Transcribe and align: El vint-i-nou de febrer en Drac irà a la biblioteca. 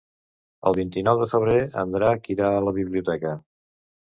El 0.69 0.77
vint-i-nou 0.79 1.19
de 1.23 1.27
febrer 1.33 1.57
en 1.83 1.93
Drac 1.97 2.31
irà 2.37 2.49
a 2.57 2.65
la 2.69 2.75
biblioteca. 2.79 3.37